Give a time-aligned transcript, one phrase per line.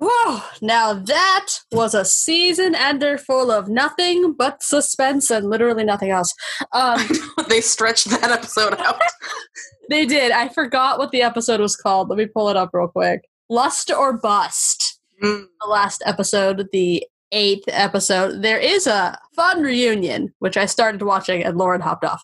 [0.00, 0.42] Whoa!
[0.62, 6.32] Now that was a season ender full of nothing but suspense and literally nothing else.
[6.72, 7.00] Um,
[7.48, 9.00] they stretched that episode out.
[9.90, 10.30] they did.
[10.30, 12.08] I forgot what the episode was called.
[12.08, 13.22] Let me pull it up real quick.
[13.50, 15.00] Lust or Bust.
[15.22, 15.46] Mm.
[15.60, 18.42] The last episode, the eighth episode.
[18.42, 22.22] There is a fun reunion, which I started watching and Lauren hopped off.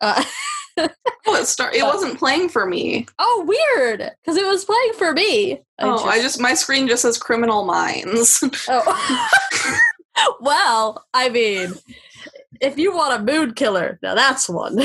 [0.00, 0.24] Uh,
[1.24, 3.06] Oh, it, start, it wasn't playing for me.
[3.20, 4.10] oh, weird!
[4.20, 5.60] Because it was playing for me.
[5.78, 8.42] Oh, I just my screen just says Criminal Minds.
[8.68, 9.28] Oh.
[10.40, 11.74] well, I mean,
[12.60, 14.84] if you want a mood killer, now that's one.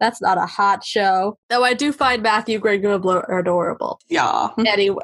[0.00, 1.36] that's not a hot show.
[1.50, 3.98] Though I do find Matthew Gubler adorable.
[4.08, 4.50] yeah.
[4.64, 5.02] Anyway,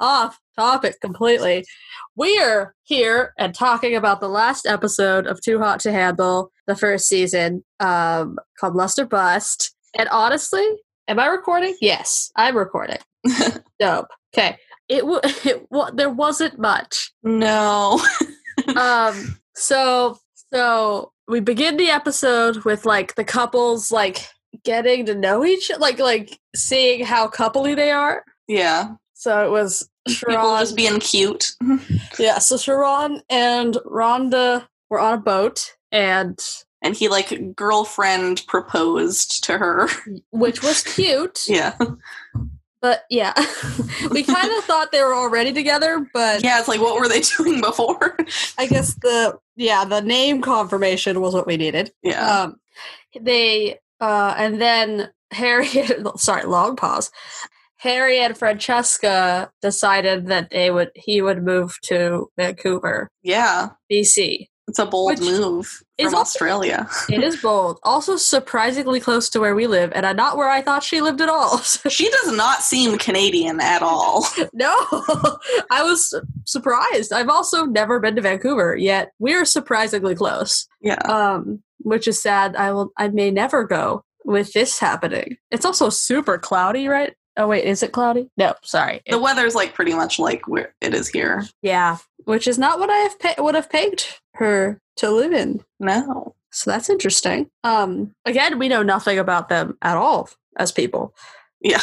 [0.00, 1.64] off topic completely.
[2.16, 7.08] We're here and talking about the last episode of Too Hot to Handle, the first
[7.08, 9.74] season, um, called Lust or Bust.
[9.98, 10.66] And honestly,
[11.08, 11.76] am I recording?
[11.80, 12.98] Yes, I'm recording.
[13.80, 14.08] Dope.
[14.34, 14.56] Okay.
[14.88, 17.12] It, w- it w- there wasn't much.
[17.22, 18.00] No.
[18.76, 20.18] Um so
[20.52, 24.28] so we begin the episode with like the couples like
[24.62, 28.22] getting to know each like like seeing how coupley they are.
[28.46, 28.92] Yeah.
[29.14, 31.52] So it was Sharron just being cute.
[32.18, 36.38] Yeah, so Sharron and Rhonda were on a boat and
[36.82, 39.88] And he like girlfriend proposed to her.
[40.30, 41.40] which was cute.
[41.48, 41.76] Yeah.
[42.80, 43.32] But yeah.
[44.10, 47.20] we kind of thought they were already together, but Yeah, it's like what were they
[47.20, 48.16] doing before?
[48.58, 51.92] I guess the yeah, the name confirmation was what we needed.
[52.02, 52.40] yeah.
[52.42, 52.56] Um,
[53.20, 55.68] they uh, and then Harry.
[56.16, 57.10] sorry, long pause.
[57.82, 63.70] Harry and Francesca decided that they would he would move to Vancouver, yeah.
[63.90, 64.46] BC.
[64.68, 66.88] It's a bold move is from also- Australia.
[67.10, 70.84] It is bold, also surprisingly close to where we live, and not where I thought
[70.84, 71.58] she lived at all.
[71.90, 74.24] She does not seem Canadian at all.
[74.52, 74.72] no,
[75.70, 76.14] I was
[76.46, 77.12] surprised.
[77.12, 79.10] I've also never been to Vancouver yet.
[79.18, 80.68] We're surprisingly close.
[80.80, 81.02] Yeah.
[81.02, 82.54] um, which is sad.
[82.54, 82.92] I will.
[82.96, 85.36] I may never go with this happening.
[85.50, 87.14] It's also super cloudy, right?
[87.36, 88.28] Oh wait, is it cloudy?
[88.36, 89.00] No, sorry.
[89.06, 91.44] The It- weather's like pretty much like where it is here.
[91.62, 95.64] yeah, which is not what I have pa- would have pegged her to live in.
[95.80, 96.34] No.
[96.50, 97.48] So that's interesting.
[97.64, 100.28] Um, again, we know nothing about them at all
[100.58, 101.14] as people.
[101.62, 101.80] Yeah.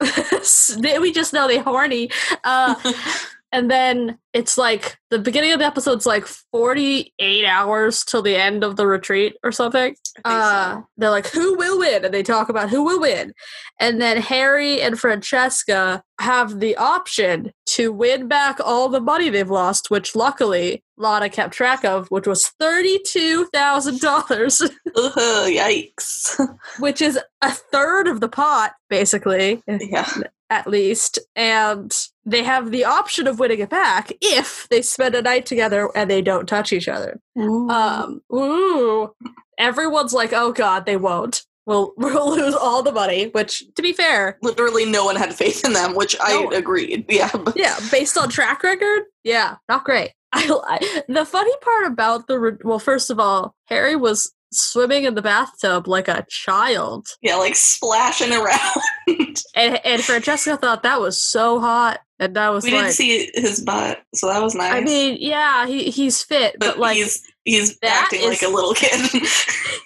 [1.00, 2.10] we just know they're horny.
[2.44, 2.74] Uh,
[3.52, 8.64] and then it's like the beginning of the episode's like 48 hours till the end
[8.64, 9.94] of the retreat or something.
[10.24, 12.04] Uh they're like who will win?
[12.04, 13.32] And they talk about who will win.
[13.80, 19.50] And then harry and francesca have the option to win back all the money they've
[19.50, 26.56] lost which luckily lana kept track of which was $32000 yikes.
[26.80, 30.08] which is a third of the pot basically Yeah.
[30.50, 31.92] at least, and
[32.24, 36.10] they have the option of winning it back if they spend a night together and
[36.10, 37.20] they don't touch each other.
[37.36, 39.12] Um, ooh,
[39.58, 41.44] everyone's like, "Oh God, they won't.
[41.66, 45.64] We'll we'll lose all the money." Which, to be fair, Literally, no one had faith
[45.64, 46.50] in them, which I No.
[46.50, 47.04] agreed.
[47.10, 47.30] Yeah.
[47.54, 50.12] yeah, based on track record, yeah, not great.
[50.32, 55.14] I, I the funny part about the well, first of all, Harry was swimming in
[55.14, 59.42] the bathtub like a child, Yeah, like splashing around.
[59.54, 62.80] and and Francesca thought that was so hot, and I was we like.
[62.82, 64.72] didn't see his butt, so that was nice.
[64.72, 68.48] I mean, yeah, he he's fit, but, but, like he's he's acting is- like a
[68.54, 69.00] little kid.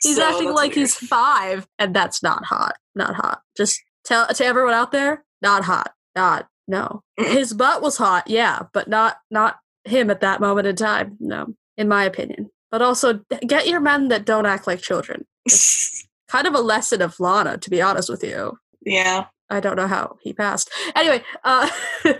[0.02, 0.88] he's So acting like weird.
[0.88, 2.74] he's five, and that's not hot.
[2.94, 3.40] Not hot.
[3.56, 5.92] Just tell to everyone out there, not hot.
[6.16, 7.02] Not no.
[7.16, 11.16] His butt was hot, yeah, but not not him at that moment in time.
[11.20, 12.50] No, in my opinion.
[12.70, 15.26] But also, get your men that don't act like children.
[16.28, 18.56] Kind of a lesson of Lana, to be honest with you.
[18.86, 19.24] yeah.
[19.50, 20.70] I don't know how he passed.
[20.94, 21.68] Anyway, uh,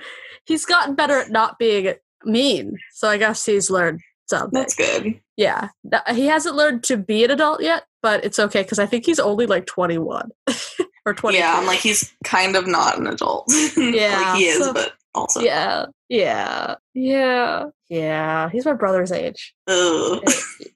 [0.44, 4.58] he's gotten better at not being mean, so I guess he's learned something.
[4.58, 5.20] That's good.
[5.36, 5.68] Yeah,
[6.12, 9.18] he hasn't learned to be an adult yet, but it's okay because I think he's
[9.20, 10.30] only like 21
[11.06, 11.38] or 20.
[11.38, 13.46] Yeah, I'm like he's kind of not an adult.
[13.76, 15.40] Yeah, like he is, so- but also.
[15.40, 18.48] yeah, yeah, yeah, yeah.
[18.50, 19.54] He's my brother's age.
[19.66, 20.20] Ugh.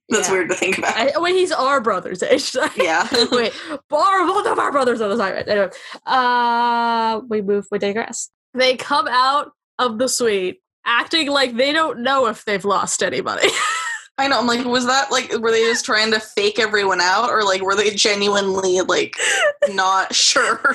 [0.09, 0.33] That's Yeah.
[0.33, 0.97] weird to think about.
[0.97, 2.57] I, wait, he's our brother's age.
[2.77, 3.07] Yeah.
[3.33, 3.53] wait,
[3.91, 4.29] bar of
[4.75, 5.49] brothers on the side.
[5.49, 5.71] Anyway,
[6.05, 7.67] uh, we move.
[7.71, 8.29] We digress.
[8.53, 13.49] They come out of the suite acting like they don't know if they've lost anybody.
[14.19, 14.39] I know.
[14.39, 17.63] I'm like, was that like, were they just trying to fake everyone out, or like,
[17.63, 19.17] were they genuinely like
[19.71, 20.75] not sure?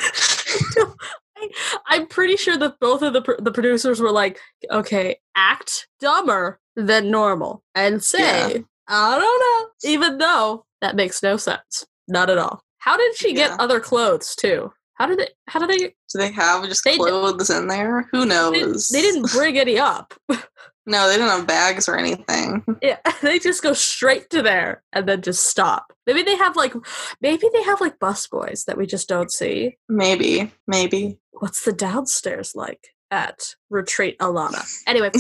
[1.87, 6.59] I'm pretty sure that both of the pr- the producers were like, "Okay, act dumber
[6.75, 8.61] than normal and say Yeah.
[8.89, 12.61] I don't know," even though that makes no sense, not at all.
[12.79, 13.57] How did she get Yeah.
[13.59, 14.71] other clothes too?
[14.95, 15.27] How did they?
[15.47, 15.77] How did they?
[15.87, 18.07] Do they have just They d- clothes in there?
[18.11, 18.89] Who knows?
[18.89, 20.13] They, they didn't bring any up.
[20.85, 22.63] No, they didn't have bags or anything.
[22.81, 25.93] Yeah, they just go straight to there and then just stop.
[26.07, 26.73] Maybe they have like,
[27.21, 29.77] maybe they have like busboys that we just don't see.
[29.87, 31.19] Maybe, maybe.
[31.33, 34.65] What's the downstairs like at Retreat Alana?
[34.87, 35.11] Anyway,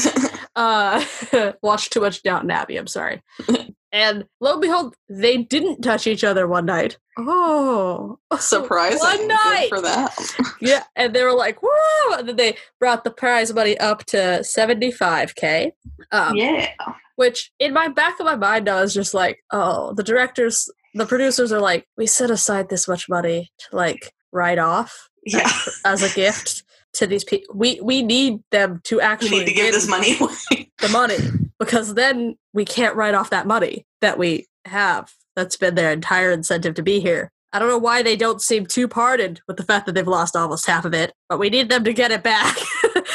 [0.55, 1.05] uh,
[1.61, 2.77] watch too much Downton Abbey.
[2.77, 3.21] I'm sorry.
[3.91, 6.97] And lo and behold, they didn't touch each other one night.
[7.17, 8.99] Oh, Surprising.
[8.99, 9.69] One Good night.
[9.69, 10.13] for that.
[10.61, 14.17] yeah, and they were like, "Whoa!" And then they brought the prize money up to
[14.43, 15.71] 75k.
[16.11, 16.71] Um, yeah.
[17.15, 21.05] Which in my back of my mind, I was just like, oh, the directors, the
[21.05, 25.51] producers are like, we set aside this much money to like write off Yeah.
[25.83, 26.63] as a gift
[26.93, 27.53] to these people.
[27.55, 30.71] We we need them to We actually need to give this money away.
[30.79, 31.17] the money
[31.59, 35.11] because then we can't write off that money that we have.
[35.35, 37.31] That's been their entire incentive to be here.
[37.51, 40.35] I don't know why they don't seem too parted with the fact that they've lost
[40.35, 42.57] almost half of it, but we need them to get it back.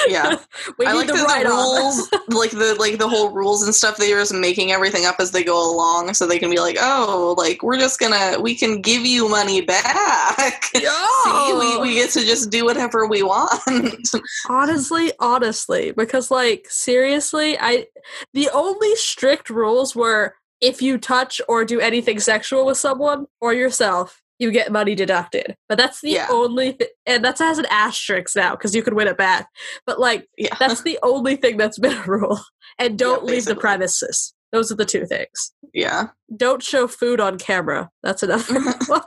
[0.08, 0.36] Yeah.
[0.78, 3.96] we I need like the the rules, like the like the whole rules and stuff.
[3.96, 7.34] They're just making everything up as they go along, so they can be like, "Oh,
[7.38, 10.64] like we're just gonna we can give you money back.
[10.74, 13.62] See, we we get to just do whatever we want."
[14.48, 17.86] honestly honestly because like seriously i
[18.32, 23.52] the only strict rules were if you touch or do anything sexual with someone or
[23.52, 26.26] yourself you get money deducted but that's the Yeah.
[26.30, 29.48] only th- and that has an asterisk now because you can win it back
[29.86, 32.40] but like yeah, that's the only thing that's been a rule
[32.78, 37.36] and don't leave the premises those are the two things yeah, don't show food on
[37.36, 37.90] camera.
[38.04, 39.00] That's another one.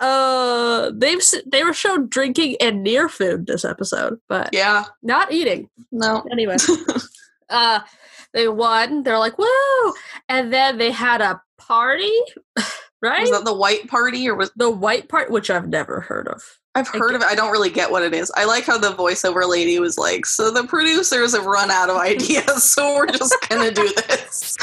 [0.00, 4.84] uh, they've they were shown drinking and near food this episode, but yeah.
[5.02, 5.70] not eating.
[5.92, 6.56] No, Anyway,
[7.48, 7.80] uh,
[8.34, 9.02] they won.
[9.02, 9.94] They're like woo,
[10.28, 12.12] and then they had a party,
[13.02, 13.22] right?
[13.22, 16.42] was that the white party or was the white part, which I've never heard of.
[16.74, 17.26] I've heard of it?
[17.26, 18.30] I don't really get what it is.
[18.36, 21.96] I like how the voiceover lady was like, "So the producers have run out of
[22.00, 24.56] ideas, so we're just gonna do this."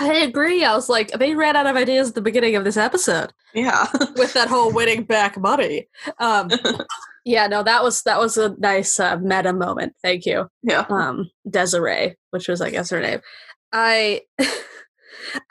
[0.00, 0.64] I agree.
[0.64, 3.32] I was like, they ran out of ideas at the beginning of this episode.
[3.52, 3.86] yeah,
[4.16, 5.88] with that whole winning back money.
[6.20, 6.50] Um,
[7.24, 9.94] yeah, no, that was that was a nice uh, meta moment.
[10.02, 10.86] Thank you, yeah.
[10.88, 13.20] um, Desiree, which was I guess her name.
[13.72, 14.22] I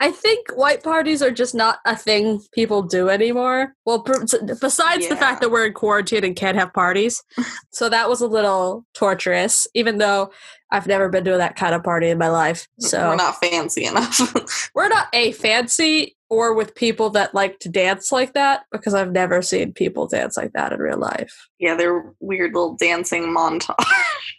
[0.00, 3.74] I think white parties are just not a thing people do anymore.
[3.84, 4.24] Well, pr-
[4.60, 7.22] besides the fact that we're in quarantine and can't have parties,
[7.70, 9.66] so that was a little torturous.
[9.74, 10.30] Even though
[10.70, 13.84] I've never been to that kind of party in my life, so we're not fancy
[13.84, 14.70] enough.
[14.74, 19.12] we're not a fancy or with people that like to dance like that because I've
[19.12, 21.48] never seen people dance like that in real life.
[21.58, 23.74] yeah, they're weird little dancing montage.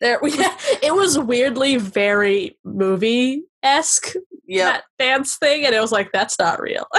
[0.02, 4.16] There, yeah, it was weirdly very movie esque
[4.46, 6.88] yeah, that dance thing, and it was like that's not real.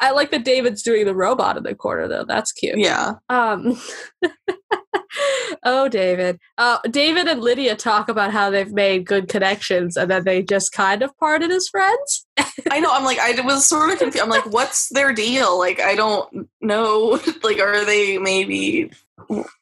[0.00, 2.24] I like that David's doing the robot in the corner though.
[2.24, 2.78] That's cute.
[2.78, 3.14] yeah.
[3.28, 3.80] Um.
[5.64, 6.38] oh, David.
[6.58, 10.72] Uh, David and Lydia talk about how they've made good connections, and then they just
[10.72, 12.26] kind of parted as friends.
[12.70, 12.90] I know.
[12.92, 14.22] I'm like, I was sort of confused.
[14.22, 15.58] I'm like, what's their deal?
[15.58, 17.20] Like, I don't know.
[17.42, 18.90] Like, are they maybe?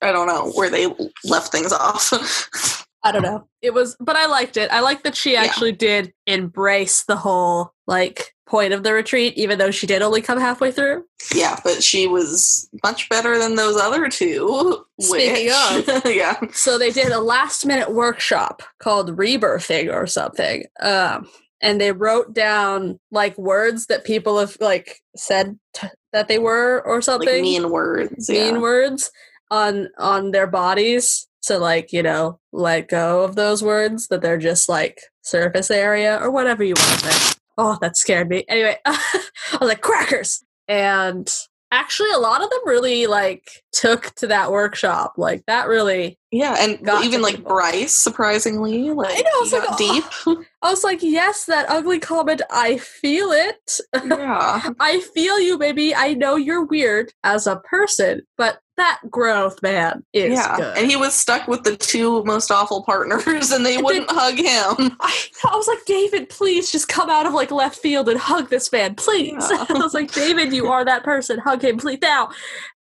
[0.02, 0.86] I don't know where they
[1.24, 2.79] left things off.
[3.02, 3.48] I don't know.
[3.62, 4.70] It was, but I liked it.
[4.70, 5.42] I like that she Yeah.
[5.42, 10.20] actually did embrace the whole like point of the retreat, even though she did only
[10.20, 11.04] come halfway through.
[11.34, 14.84] yeah, but she was much better than those other two.
[15.00, 20.64] Speaking which, yeah, So they did a last minute workshop called rebirthing or something.
[20.80, 21.28] Um,
[21.62, 26.82] and they wrote down like words that people have like said t- that they were
[26.84, 27.28] or something.
[27.28, 28.28] like mean words.
[28.28, 28.60] mean yeah.
[28.60, 29.10] words
[29.50, 34.38] on on their bodies to like you know let go of those words that they're
[34.38, 37.36] just like surface area or whatever you want to say.
[37.58, 38.44] Oh that scared me.
[38.48, 39.18] Anyway i
[39.60, 40.42] was like crackers!
[40.68, 41.28] And
[41.72, 45.14] actually a lot of them really like took to that workshop.
[45.16, 47.54] Like that really Yeah, and Got even like people.
[47.54, 49.76] Bryce, surprisingly, like know, I was like, oh.
[49.78, 50.46] deep.
[50.62, 53.80] i was like yes that ugly comment i feel it.
[54.04, 55.94] Yeah, i feel you baby.
[55.94, 60.56] I know you're weird as a person but that growth man is yeah.
[60.56, 64.06] good And he was stuck with the two most awful partners, and they And wouldn't
[64.10, 64.96] hug him.
[65.00, 68.48] I, I was like, David, please just come out of like left field and hug
[68.48, 69.46] this man, please.
[69.50, 69.66] Yeah.
[69.68, 71.38] I was like, David, you are that person.
[71.38, 71.98] Hug him, please.
[72.00, 72.30] Now,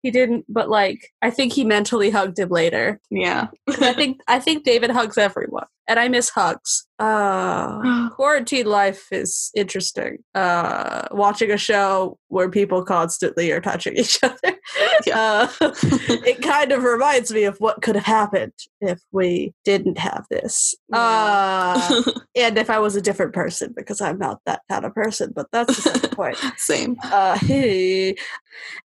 [0.02, 3.00] he didn't, but like, I think he mentally hugged him later.
[3.10, 3.48] Yeah.
[3.68, 5.66] I think I think David hugs everyone.
[5.90, 6.86] And I miss hugs.
[7.00, 10.18] Uh, quarantine life is interesting.
[10.36, 14.56] Uh, watching a show where people constantly are touching each other.
[15.04, 15.18] Yeah.
[15.18, 15.48] Uh,
[15.90, 20.76] it kind of reminds me of what could have happened if we didn't have this.
[20.92, 21.74] Yeah.
[21.76, 22.02] Uh,
[22.36, 25.48] and if I was a different person, because I'm not that kind of person, but
[25.50, 26.36] that's the point.
[26.56, 26.98] Same.
[27.02, 28.14] Uh, hey.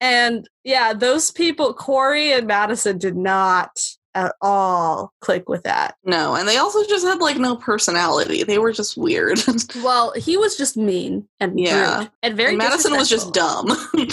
[0.01, 3.69] And yeah, those people, Kori and Madison, did not
[4.15, 5.95] at all click with that.
[6.03, 8.43] No, and they also just had like no personality.
[8.43, 9.39] They were just weird.
[9.83, 12.49] well, he was just mean and yeah, rude and very.
[12.49, 13.67] And Madison was just dumb.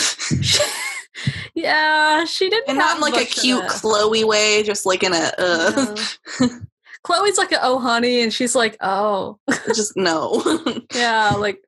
[1.54, 3.68] yeah, she didn't, and not in like a cute a...
[3.68, 5.32] Chloe way, just like in a.
[5.38, 5.96] Uh...
[6.40, 6.48] No.
[7.02, 9.38] Chloe's like, a "Oh, honey," and she's like, "Oh,
[9.68, 10.42] just no."
[10.92, 11.62] yeah, like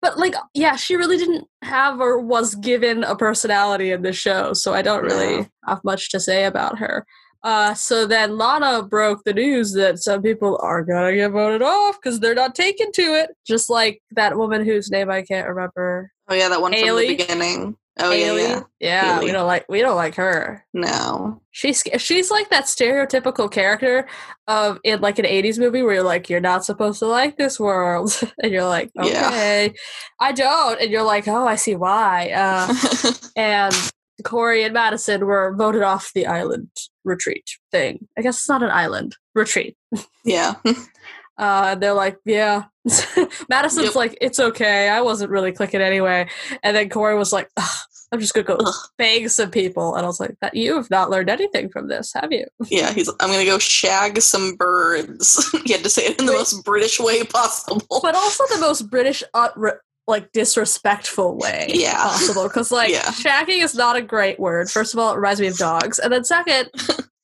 [0.00, 4.52] but like yeah she really didn't have or was given a personality in the show
[4.52, 7.04] so i don't really have much to say about her
[7.44, 11.96] uh, so then Lana broke the news that some people are gonna get voted off
[12.00, 13.30] because they're not taken to it.
[13.46, 16.10] Just like that woman whose name I can't remember.
[16.28, 17.06] Oh yeah, that one Haley.
[17.06, 17.76] from the beginning.
[18.00, 18.42] Oh Haley.
[18.42, 18.62] yeah, yeah.
[18.80, 19.26] Yeah, Haley.
[19.26, 20.64] we don't like we don't like her.
[20.72, 24.08] No, she's she's like that stereotypical character
[24.46, 27.58] of in like an '80s movie where you're like you're not supposed to like this
[27.58, 29.72] world, and you're like okay, yeah.
[30.20, 32.30] I don't, and you're like oh I see why.
[32.30, 32.72] Uh,
[33.36, 33.74] and
[34.24, 36.70] Kori and Madison were voted off the island
[37.04, 38.06] retreat thing.
[38.16, 39.76] I guess it's not an island retreat.
[40.24, 40.54] Yeah.
[41.38, 42.64] Uh, they're like, yeah.
[43.48, 43.94] Madison's yep.
[43.94, 44.88] like, it's okay.
[44.88, 46.28] I wasn't really clicking anyway.
[46.62, 47.50] And then Kori was like,
[48.10, 48.74] I'm just gonna go Ugh.
[48.96, 49.94] bang some people.
[49.94, 52.46] And I was like, that you have not learned anything from this, have you?
[52.68, 53.08] Yeah, he's.
[53.20, 55.50] I'm gonna go shag some birds.
[55.64, 58.88] he had to say it in the most British way possible, but also the most
[58.90, 59.48] British uh,
[60.06, 61.96] like disrespectful way yeah.
[61.96, 62.44] possible.
[62.44, 63.02] Because like yeah.
[63.02, 64.70] shagging is not a great word.
[64.70, 66.70] First of all, it reminds me of dogs, and then second,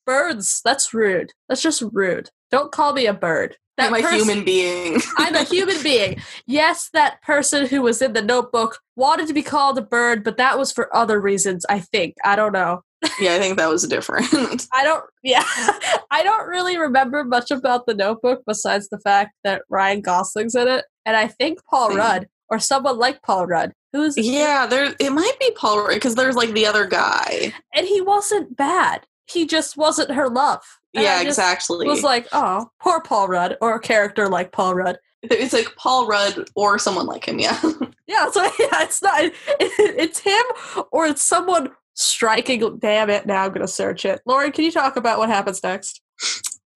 [0.05, 0.61] birds.
[0.63, 1.31] That's rude.
[1.49, 2.29] That's just rude.
[2.51, 3.57] Don't call me a bird.
[3.77, 4.99] That I'm a person, human being.
[5.17, 6.21] I'm a human being.
[6.47, 10.37] Yes, that person who was in the notebook wanted to be called a bird, but
[10.37, 12.15] that was for other reasons, I think.
[12.23, 12.83] I don't know.
[13.19, 14.27] yeah, I think that was different.
[14.73, 15.43] I don't yeah.
[16.11, 20.67] I don't really remember much about the notebook besides the fact that Ryan Gosling's in
[20.67, 20.85] it.
[21.05, 21.97] And I think Paul Same.
[21.97, 23.73] Rudd or someone like Paul Rudd.
[23.91, 27.53] Who's Yeah, there it might be Paul Rudd because there's like the other guy.
[27.73, 29.05] And he wasn't bad.
[29.27, 30.61] He just wasn't her love.
[30.93, 31.85] And yeah, exactly.
[31.85, 34.97] It was like, oh, poor Paul Rudd, or a character like Paul Rudd.
[35.23, 37.39] It's like Paul Rudd or someone like him.
[37.39, 37.59] Yeah.
[38.07, 38.29] yeah.
[38.31, 39.23] So yeah, it's not.
[39.23, 40.43] It, it's him
[40.91, 42.77] or it's someone striking.
[42.79, 43.25] Damn it!
[43.25, 44.21] Now I'm gonna search it.
[44.25, 46.01] Lauren, can you talk about what happens next?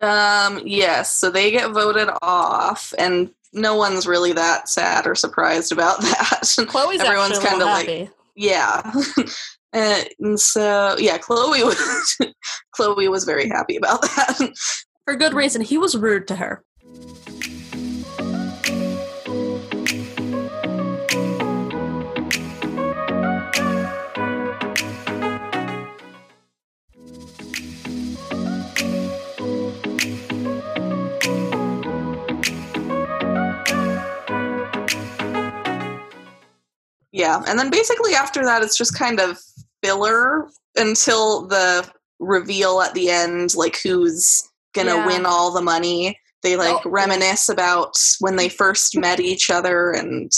[0.02, 0.62] Um.
[0.66, 1.16] Yes.
[1.16, 6.56] So they get voted off, and no one's really that sad or surprised about that.
[6.68, 8.92] Chloe's everyone's kind of like, yeah.
[9.74, 12.18] And so yeah, Chloe was
[12.72, 14.52] Chloe was very happy about that
[15.06, 15.62] for good reason.
[15.62, 16.64] He was rude to her.
[37.12, 39.38] Yeah, and then basically after that, it's just kind of
[39.84, 44.44] filler until the reveal at the end, like who's
[44.74, 45.08] gonna yeah.
[45.08, 46.20] win all the money.
[46.42, 50.32] They like oh, reminisce about when they first met each other, and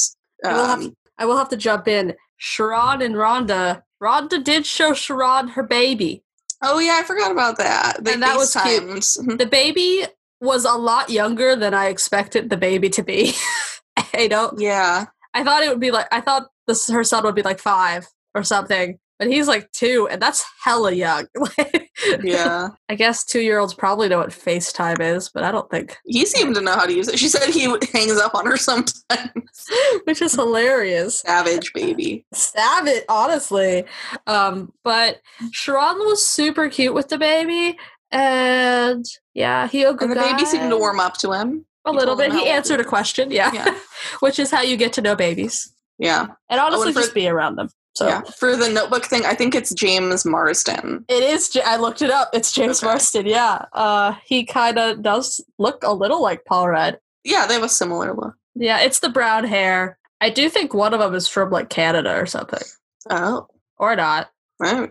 [0.44, 2.16] um, I, will have, I will have to jump in.
[2.42, 3.84] Sherrod and Rhonda.
[4.02, 6.24] Rhonda did show Sherrod her baby.
[6.64, 8.04] Oh yeah, I forgot about that.
[8.04, 9.38] They and that was cute.
[9.38, 10.06] the baby
[10.40, 13.34] was a lot younger than I expected the baby to be.
[14.14, 14.60] I don't.
[14.60, 15.06] Yeah.
[15.34, 18.08] I thought it would be like I thought this her son would be like five
[18.36, 21.28] or something, but he's like two, and that's hella young.
[22.24, 25.96] yeah, I guess two year olds probably know what FaceTime is, but I don't think
[26.08, 27.20] he seemed to know how to use it.
[27.20, 29.68] She said he hangs up on her sometimes,
[30.06, 31.20] which is hilarious.
[31.20, 33.86] Savage baby, savage, honestly.
[34.26, 37.78] Um, but Sharron was super cute with the baby,
[38.10, 41.68] and yeah, he and the baby seemed to warm up to him.
[41.86, 42.32] A little bit.
[42.32, 43.52] He answered a question, yeah.
[43.54, 43.78] yeah.
[44.20, 45.72] Which is how you get to know babies.
[46.00, 46.26] Yeah.
[46.50, 47.70] And honestly, just be around them.
[47.96, 48.22] So yeah.
[48.22, 51.04] For the notebook thing, I think it's James Marsden.
[51.10, 51.58] It is.
[51.66, 52.30] I looked it up.
[52.34, 52.88] It's James okay.
[52.88, 53.26] Marsden.
[53.26, 53.66] Yeah.
[53.74, 57.00] Uh, he kind of does look a little like Paul Rudd.
[57.24, 58.36] Yeah, they have a similar look.
[58.56, 59.98] Yeah, it's the brown hair.
[60.22, 62.64] I do think one of them is from like Canada or something.
[63.10, 63.48] Oh.
[63.78, 64.32] Or not.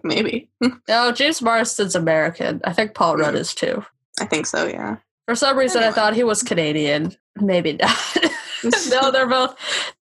[0.03, 0.51] maybe.
[0.89, 2.61] no, James Marsden's American.
[2.65, 3.39] I think Paul Rudd mm.
[3.39, 3.85] is too.
[4.21, 4.97] I think so, yeah.
[5.27, 5.93] For some reason, anyway.
[5.93, 7.15] I thought he was Canadian.
[7.37, 8.17] Maybe not.
[8.91, 9.57] no, they're both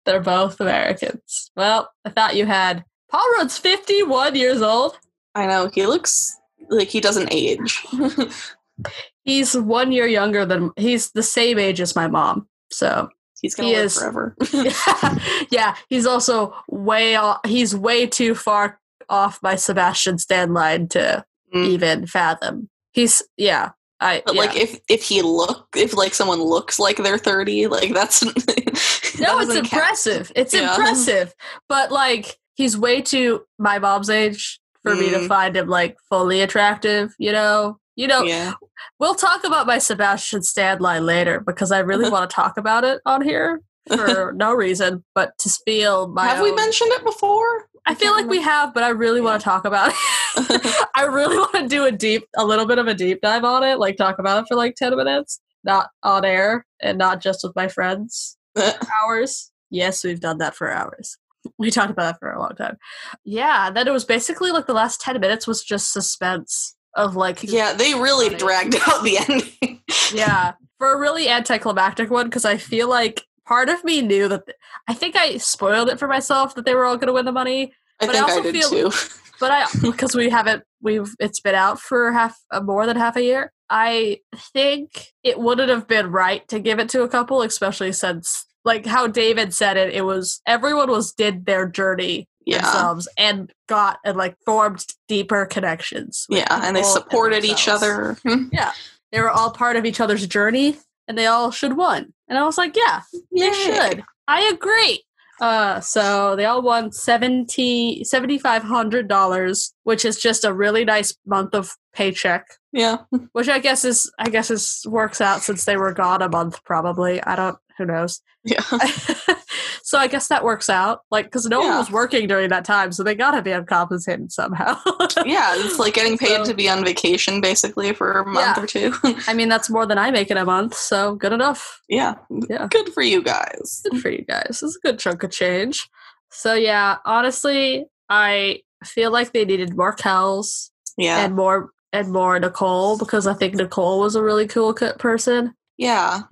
[0.05, 1.51] they're both Americans.
[1.57, 4.99] Well, I thought you had Paul Rudd's fifty one years old.
[5.35, 6.37] I know he looks
[6.69, 7.85] like he doesn't age.
[9.25, 12.47] He's one year younger than he's the same age as my mom.
[12.71, 13.09] So
[13.41, 14.37] he's gonna he live is, forever.
[14.53, 15.19] yeah,
[15.51, 21.25] yeah, he's also way off, he's way too far off my Sebastian Stan line to
[21.55, 21.67] mm.
[21.67, 22.69] even fathom.
[22.93, 23.71] He's yeah.
[24.01, 24.41] I, but yeah.
[24.43, 28.23] like if if he look if like someone looks like they're 30 like that's
[29.21, 30.33] no it's impressive count.
[30.37, 30.71] it's yeah.
[30.71, 31.35] impressive
[31.69, 35.01] but like he's way too my mom's age for mm.
[35.01, 35.29] me to mm.
[35.29, 38.53] find him like fully attractive you know you know yeah.
[39.01, 42.85] we'll talk about my sebastian stan line later because i really want to talk about
[42.85, 46.45] it on here for no reason but to feel my have own.
[46.45, 49.65] we mentioned it before I feel like we have, but I really want to talk
[49.65, 50.89] about it.
[50.95, 53.63] I really want to do a deep, a little bit of a deep dive on
[53.63, 57.41] it, like talk about it for like 10 minutes, not on air and not just
[57.45, 58.37] with my friends.
[59.05, 59.53] hours.
[59.71, 61.19] Yes, we've done that for hours.
[61.59, 62.77] We talked about that for a long time.
[63.25, 67.43] Yeah, then it was basically like the last 10 minutes was just suspense of like.
[67.45, 69.81] Yeah, they really dragged out the ending.
[70.13, 74.47] yeah, for a really anticlimactic one, because I feel like part of me knew that
[74.47, 77.25] th- I think I spoiled it for myself that they were all going to win
[77.25, 77.73] the money.
[78.01, 78.91] I but I also I feel, too.
[79.41, 83.17] but I because we haven't we've it's been out for half uh, more than half
[83.17, 83.53] a year.
[83.69, 84.21] I
[84.53, 88.87] think it wouldn't have been right to give it to a couple, especially since like
[88.87, 89.95] how David said it.
[89.95, 92.63] It was everyone was did their journey yeah.
[92.63, 96.27] themselves and got and like formed deeper connections.
[96.29, 98.17] Yeah, and they supported each other.
[98.53, 98.73] yeah,
[99.13, 100.77] they were all part of each other's journey,
[101.09, 102.13] and they all should won.
[102.29, 103.49] And I was like, yeah, Yay.
[103.49, 104.05] they should.
[104.29, 105.03] I agree.
[105.41, 110.85] Uh, so they all won seventy seventy five hundred dollars, which is just a really
[110.85, 112.47] nice month of paycheck.
[112.73, 112.99] Yeah,
[113.33, 116.65] which I guess is I guess is works out since they were gone a month
[116.65, 117.23] probably.
[117.23, 118.23] I don't who knows.
[118.45, 118.63] Yeah.
[119.87, 121.03] so I guess that works out.
[121.13, 121.69] Like, because no yeah.
[121.69, 124.77] one was working during that time, so they gotta be uncompensated somehow.
[125.25, 128.63] yeah, it's like getting paid so, to be on vacation basically for a month yeah.
[128.65, 128.93] or two.
[129.29, 131.81] I mean, that's more than I make in a month, so good enough.
[131.89, 132.17] Yeah.
[132.51, 132.67] Yeah.
[132.69, 133.83] Good for you guys.
[133.89, 134.61] Good for you guys.
[134.61, 135.89] It's a good chunk of change.
[136.33, 140.71] So yeah, honestly, I feel like they needed more Kelz.
[140.99, 141.25] Yeah.
[141.25, 145.55] And more and more Nicole because I think Nicole was a really cool person.
[145.79, 146.23] Yeah.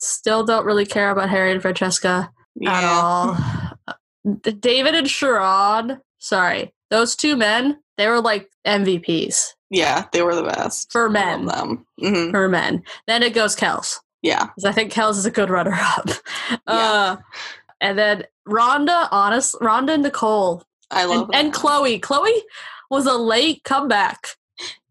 [0.00, 2.78] Still don't really care about Harry and Francesca yeah.
[2.78, 3.36] at all.
[4.60, 9.54] David and Sherrod, sorry, those two men, they were like MVPs.
[9.70, 11.46] Yeah, they were the best for men.
[11.46, 12.30] them mm-hmm.
[12.30, 12.82] for men.
[13.06, 13.98] Then it goes Kelz.
[14.22, 16.10] Yeah, because I think Kelz is a good runner up.
[16.68, 16.74] Yeah.
[16.74, 17.16] Uh,
[17.80, 20.62] and then Rhonda, honest, Rhonda and Nicole.
[20.90, 21.98] I love and, and Chloe.
[21.98, 22.42] Chloe
[22.90, 24.28] was a late comeback.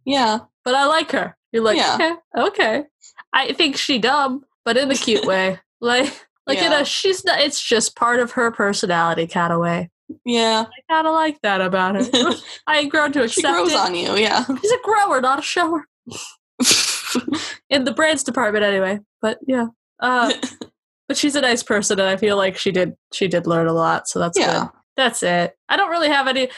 [0.06, 1.36] Yeah, but I like her.
[1.52, 1.96] You're like, yeah.
[1.96, 2.84] okay, okay.
[3.32, 5.60] I think she dumb, but in the cute way.
[5.80, 6.68] Like like yeah.
[6.68, 9.90] in a she's not it's just part of her personality kind of way.
[10.26, 10.66] Yeah.
[10.68, 12.34] I kinda like that about her.
[12.68, 13.80] I ain't grown to accept she grows it.
[13.80, 14.44] on you, yeah.
[14.46, 15.86] She's a grower, not a shower.
[17.70, 19.00] in the brands department anyway.
[19.22, 19.68] But yeah.
[20.00, 20.34] Uh
[21.08, 23.74] but she's a nice person and I feel like she did she did learn a
[23.74, 24.60] lot, so that's yeah.
[24.60, 24.70] good.
[24.96, 25.56] That's it.
[25.70, 26.50] I don't really have any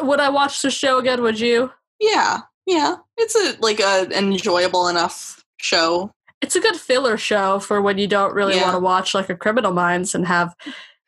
[0.00, 1.70] would I watch the show again, would you?
[2.00, 2.40] Yeah.
[2.66, 2.96] Yeah.
[3.16, 8.06] It's a like a enjoyable enough show it's a good filler show for when you
[8.06, 8.62] don't really yeah.
[8.62, 10.54] want to watch like a criminal minds and have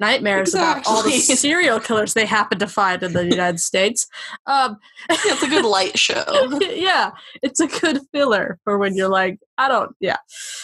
[0.01, 0.81] nightmares exactly.
[0.81, 4.07] about all the serial killers they happen to find in the United States.
[4.47, 6.25] Um, yeah, it's a good light show.
[6.61, 7.11] yeah,
[7.43, 10.17] it's a good filler for when you're like, I don't, yeah,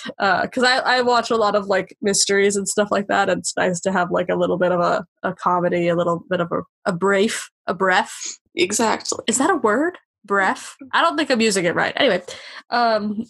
[0.06, 3.28] because uh, I I watch a lot of like mysteries and stuff like that.
[3.28, 6.24] And it's nice to have like a little bit of a, a comedy, a little
[6.30, 8.38] bit of a a brief, a breath.
[8.54, 9.22] Exactly.
[9.28, 9.98] Is that a word?
[10.26, 10.76] Breath.
[10.92, 11.92] I don't think I'm using it right.
[11.96, 12.22] Anyway,
[12.70, 13.24] um,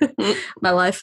[0.60, 1.02] my life.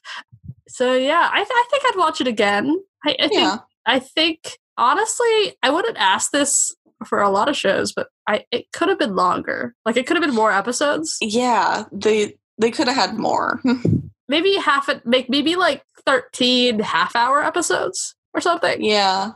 [0.68, 2.76] So yeah, I, th- I think I'd watch it again.
[3.06, 3.58] I, I think yeah.
[3.86, 8.72] I think honestly, I wouldn't ask this for a lot of shows, but I it
[8.74, 9.76] could have been longer.
[9.86, 11.18] Like it could have been more episodes.
[11.22, 13.62] Yeah, they they could have had more.
[14.28, 18.84] maybe half it make maybe like 13 half hour episodes or something.
[18.84, 19.32] Yeah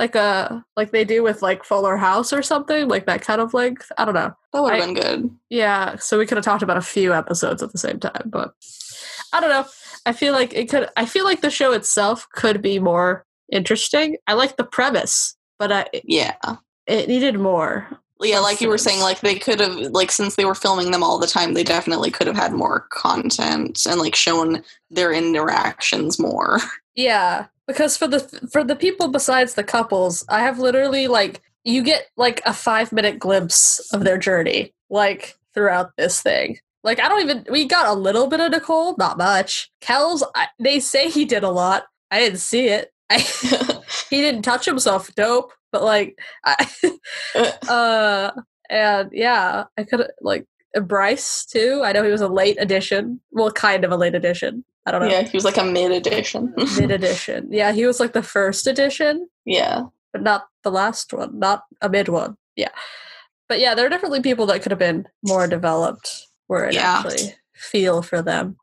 [0.00, 3.52] like a like they do with like Fuller House or something, like that kind of
[3.52, 3.92] length.
[3.98, 4.34] I don't know.
[4.54, 5.30] That would have been good.
[5.50, 8.54] Yeah, so we could have talked about a few episodes at the same time, but
[9.34, 9.66] I don't know.
[10.06, 10.88] I feel like it could.
[10.96, 14.16] I feel like the show itself could be more interesting.
[14.26, 16.36] I like the premise, but I yeah,
[16.86, 17.86] it needed more.
[18.22, 21.02] Yeah, like you were saying, like they could have, like since they were filming them
[21.02, 26.18] all the time, they definitely could have had more content and like shown their interactions
[26.18, 26.58] more.
[26.94, 28.20] Yeah, because for the
[28.52, 32.92] for the people besides the couples, I have literally like you get like a five
[32.92, 36.58] minute glimpse of their journey, like throughout this thing.
[36.82, 39.70] Like I don't even we got a little bit of Nicole, not much.
[39.80, 41.84] Kelz, I, they say he did a lot.
[42.10, 42.92] I didn't see it.
[43.10, 43.18] I,
[44.10, 45.14] he didn't touch himself.
[45.14, 46.68] Dope, but like, I,
[47.68, 48.30] uh,
[48.68, 50.46] and yeah, I could like
[50.82, 51.82] Bryce too.
[51.84, 53.20] I know he was a late addition.
[53.30, 54.64] Well, kind of a late addition.
[54.86, 55.08] I don't know.
[55.08, 56.54] Yeah, he was like a mid edition.
[56.78, 57.48] mid edition.
[57.50, 59.28] Yeah, he was like the first edition.
[59.44, 59.84] Yeah.
[60.12, 62.36] But not the last one, not a mid one.
[62.56, 62.70] Yeah.
[63.48, 67.02] But yeah, there are definitely people that could have been more developed where it yeah.
[67.04, 68.56] actually feel for them.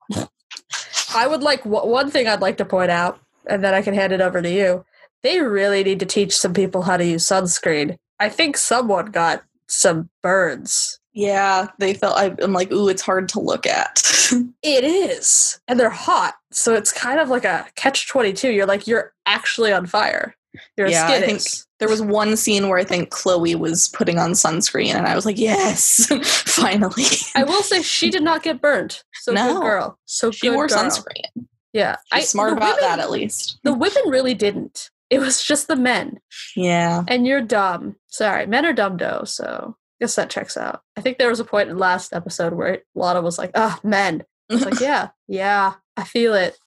[1.14, 4.12] I would like one thing I'd like to point out, and then I can hand
[4.12, 4.86] it over to you.
[5.24, 7.98] They really need to teach some people how to use sunscreen.
[8.20, 12.16] I think someone got some burns yeah, they felt.
[12.16, 14.04] I, am like, ooh, it's hard to look at.
[14.62, 18.52] it is, and they're hot, so it's kind of like a catch twenty two.
[18.52, 20.36] You're like, you're actually on fire.
[20.78, 21.66] Your yeah, I think is.
[21.80, 25.26] there was one scene where I think Chloe was putting on sunscreen, and I was
[25.26, 26.06] like, yes,
[26.46, 27.06] finally.
[27.34, 29.02] I will say she did not get burned.
[29.16, 30.00] So no, good girl.
[30.06, 30.78] So she wore girl.
[30.78, 31.48] sunscreen.
[31.74, 33.58] Yeah, She's I, smart about women, that at least.
[33.64, 34.92] The women really didn't.
[35.10, 36.20] It was just the men.
[36.56, 37.06] Yeah.
[37.08, 37.96] And you're dumb.
[38.06, 39.24] Sorry, men are dumb though.
[39.26, 40.82] So guess that checks out.
[40.96, 43.88] I think there was a point in last episode where Lana was like, "Ah, oh,
[43.88, 46.58] men." It's like, yeah, yeah, I feel it.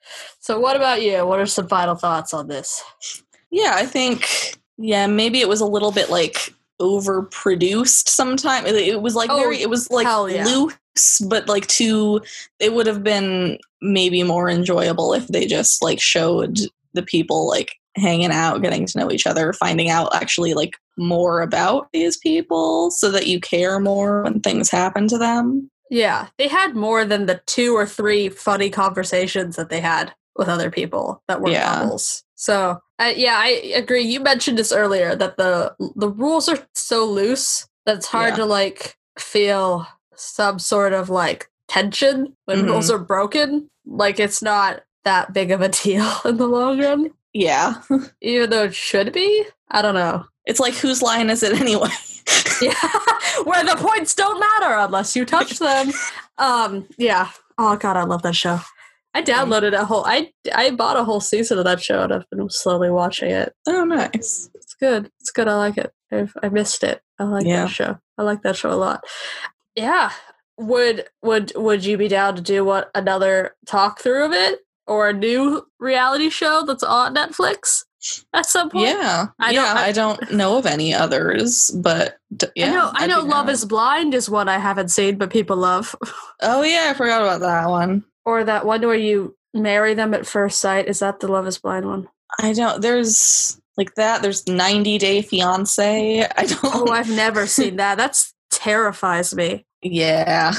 [0.40, 1.26] So, what about you?
[1.26, 2.82] What are some final thoughts on this?
[3.50, 8.66] Yeah, I think yeah, maybe it was a little bit like overproduced sometime.
[8.66, 10.44] It was like oh, very it was like yeah.
[10.44, 12.22] loose, but like too
[12.58, 16.58] it would have been maybe more enjoyable if they just like showed
[16.94, 21.40] the people like hanging out, getting to know each other, finding out actually like more
[21.40, 25.70] about these people so that you care more when things happen to them.
[25.90, 30.48] Yeah, they had more than the two or three funny conversations that they had with
[30.48, 31.90] other people that were yeah.
[32.36, 34.02] So, uh, yeah, I agree.
[34.02, 38.36] You mentioned this earlier that the the rules are so loose that it's hard yeah.
[38.36, 42.68] to like feel some sort of like tension when mm-hmm.
[42.68, 43.68] rules are broken.
[43.84, 47.10] Like it's not that big of a deal in the long run.
[47.32, 47.74] Yeah.
[48.22, 49.44] Even though it should be.
[49.70, 50.24] I don't know.
[50.50, 51.88] It's like whose line is it anyway?
[52.60, 52.74] yeah.
[53.44, 55.92] Where the points don't matter unless you touch them.
[56.38, 57.30] um, yeah.
[57.56, 58.58] Oh god, I love that show.
[59.14, 62.28] I downloaded a whole I I bought a whole season of that show and I've
[62.30, 63.54] been slowly watching it.
[63.68, 64.50] Oh nice.
[64.54, 65.10] It's good.
[65.20, 65.46] It's good.
[65.46, 65.92] I like it.
[66.10, 67.00] I've, I missed it.
[67.20, 67.66] I like yeah.
[67.66, 67.98] that show.
[68.18, 69.04] I like that show a lot.
[69.76, 70.10] Yeah.
[70.58, 74.60] Would would would you be down to do what another talk through of it?
[74.90, 77.84] or a new reality show that's on Netflix
[78.32, 78.88] at some point.
[78.88, 79.76] Yeah, I yeah, don't.
[79.76, 82.18] I, I don't know of any others, but
[82.54, 82.90] yeah, I know.
[82.94, 83.20] I know.
[83.20, 85.94] Love is Blind is one I haven't seen, but people love.
[86.42, 88.02] Oh yeah, I forgot about that one.
[88.24, 90.88] Or that one where you marry them at first sight.
[90.88, 92.08] Is that the Love is Blind one?
[92.38, 92.80] I don't.
[92.80, 94.22] There's like that.
[94.22, 96.22] There's 90 Day Fiance.
[96.22, 96.88] I oh, don't.
[96.88, 97.98] Oh, I've never seen that.
[97.98, 99.66] That's terrifies me.
[99.82, 100.52] Yeah.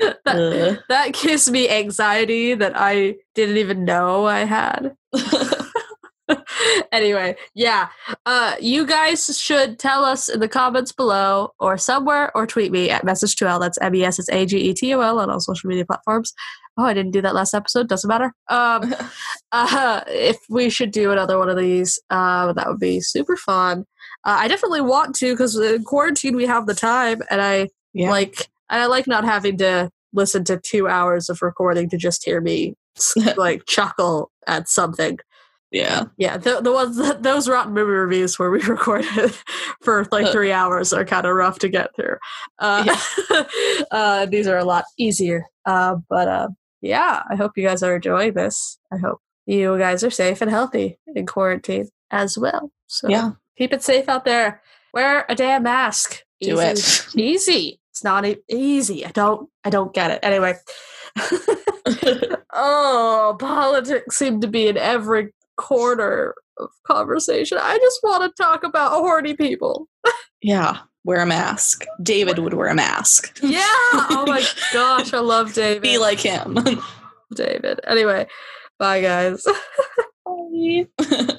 [0.00, 4.96] That, that gives me anxiety that I didn't even know I had.
[6.92, 7.88] anyway, yeah.
[8.24, 12.90] Uh, you guys should tell us in the comments below or somewhere or tweet me
[12.90, 13.60] at messagetol.
[13.60, 15.86] That's M E S S A G E T O L on all social media
[15.86, 16.32] platforms.
[16.78, 17.88] Oh, I didn't do that last episode.
[17.88, 18.32] Doesn't matter.
[18.48, 18.94] Um,
[19.52, 23.86] uh, if we should do another one of these, uh, that would be super fun.
[24.24, 28.10] Uh, I definitely want to because in quarantine we have the time, and I yeah.
[28.10, 32.24] like and I like not having to listen to two hours of recording to just
[32.24, 32.74] hear me
[33.36, 35.18] like chuckle at something.
[35.72, 36.36] Yeah, yeah.
[36.36, 39.34] The the ones that, those rotten movie reviews where we recorded
[39.82, 40.32] for like uh.
[40.32, 42.16] three hours are kind of rough to get through.
[42.58, 42.84] Uh,
[43.30, 43.42] yeah.
[43.90, 45.44] uh, these are a lot easier.
[45.64, 46.48] Uh, but uh,
[46.80, 48.78] yeah, I hope you guys are enjoying this.
[48.92, 52.70] I hope you guys are safe and healthy in quarantine as well.
[52.86, 54.62] So yeah, keep it safe out there.
[54.94, 56.22] Wear a damn mask.
[56.40, 57.16] Do easy, it.
[57.16, 57.80] easy.
[57.96, 59.06] It's not easy.
[59.06, 60.20] I don't I don't get it.
[60.22, 60.52] Anyway.
[62.52, 67.56] oh, politics seem to be in every corner of conversation.
[67.58, 69.88] I just want to talk about horny people.
[70.42, 71.86] yeah, wear a mask.
[72.02, 73.38] David would wear a mask.
[73.42, 73.62] Yeah.
[73.62, 75.80] Oh my gosh, I love David.
[75.80, 76.58] Be like him.
[77.34, 77.80] David.
[77.86, 78.26] Anyway,
[78.78, 79.42] bye guys.
[80.26, 80.86] bye.